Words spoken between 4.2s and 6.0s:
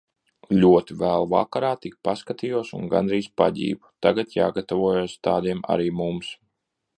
jāgatavojas tādiem arī